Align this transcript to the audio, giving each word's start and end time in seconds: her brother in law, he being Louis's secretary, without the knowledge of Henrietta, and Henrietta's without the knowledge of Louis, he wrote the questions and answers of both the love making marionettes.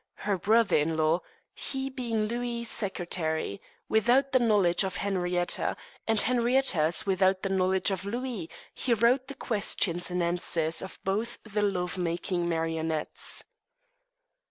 her 0.25 0.35
brother 0.35 0.75
in 0.77 0.97
law, 0.97 1.21
he 1.53 1.87
being 1.87 2.25
Louis's 2.25 2.71
secretary, 2.73 3.61
without 3.87 4.31
the 4.31 4.39
knowledge 4.39 4.83
of 4.83 4.95
Henrietta, 4.95 5.77
and 6.07 6.19
Henrietta's 6.21 7.05
without 7.05 7.43
the 7.43 7.49
knowledge 7.49 7.91
of 7.91 8.03
Louis, 8.03 8.49
he 8.73 8.95
wrote 8.95 9.27
the 9.27 9.35
questions 9.35 10.09
and 10.09 10.23
answers 10.23 10.81
of 10.81 10.97
both 11.03 11.37
the 11.43 11.61
love 11.61 11.99
making 11.99 12.49
marionettes. 12.49 13.43